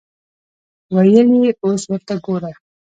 ویل 0.95 1.27
یې 1.43 1.51
اوس 1.63 1.81
ورته 1.87 2.13
ګوره. 2.25 2.51